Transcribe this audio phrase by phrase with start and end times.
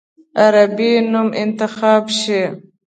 [0.43, 2.43] عربي نوم انتخاب شي.